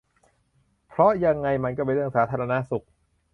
[0.89, 2.85] เพราะยังไงมันก็เป็นเรื่องสาธารณสุข